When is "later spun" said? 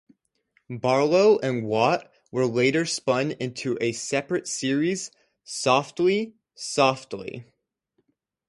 2.47-3.33